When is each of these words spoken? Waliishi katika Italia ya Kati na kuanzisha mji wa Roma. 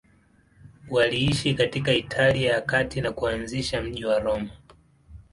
Waliishi 0.89 1.53
katika 1.53 1.93
Italia 1.93 2.53
ya 2.53 2.61
Kati 2.61 3.01
na 3.01 3.11
kuanzisha 3.11 3.81
mji 3.81 4.05
wa 4.05 4.19
Roma. 4.19 4.49